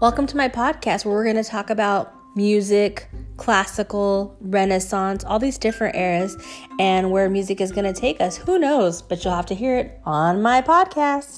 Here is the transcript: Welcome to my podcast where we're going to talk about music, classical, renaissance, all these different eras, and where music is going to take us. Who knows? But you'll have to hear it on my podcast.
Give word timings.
Welcome 0.00 0.28
to 0.28 0.36
my 0.36 0.48
podcast 0.48 1.04
where 1.04 1.12
we're 1.12 1.24
going 1.24 1.42
to 1.42 1.42
talk 1.42 1.70
about 1.70 2.14
music, 2.36 3.08
classical, 3.36 4.36
renaissance, 4.40 5.24
all 5.24 5.40
these 5.40 5.58
different 5.58 5.96
eras, 5.96 6.36
and 6.78 7.10
where 7.10 7.28
music 7.28 7.60
is 7.60 7.72
going 7.72 7.92
to 7.92 8.00
take 8.00 8.20
us. 8.20 8.36
Who 8.36 8.60
knows? 8.60 9.02
But 9.02 9.24
you'll 9.24 9.34
have 9.34 9.46
to 9.46 9.56
hear 9.56 9.76
it 9.76 10.00
on 10.04 10.40
my 10.40 10.62
podcast. 10.62 11.37